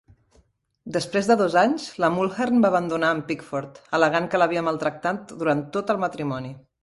Després 0.93 1.27
de 1.31 1.35
dos 1.41 1.57
anys 1.63 1.83
la 2.03 2.09
Mulhern 2.13 2.63
va 2.63 2.71
abandonar 2.75 3.11
a 3.13 3.17
en 3.17 3.21
Pickford, 3.29 3.77
al·legant 3.99 4.29
que 4.33 4.41
l'havia 4.43 4.63
maltractat 4.69 5.35
durant 5.43 5.65
tot 5.77 5.93
el 5.95 6.01
matrimoni. 6.07 6.51